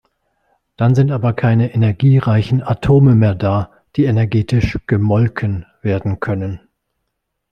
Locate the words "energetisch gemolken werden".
4.05-6.19